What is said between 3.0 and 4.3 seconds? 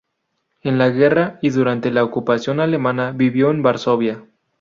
vivió en Varsovia.